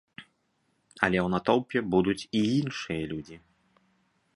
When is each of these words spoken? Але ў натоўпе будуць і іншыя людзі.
Але 1.03 1.19
ў 1.23 1.27
натоўпе 1.35 1.79
будуць 1.93 2.19
і 2.25 2.39
іншыя 2.59 3.03
людзі. 3.13 3.37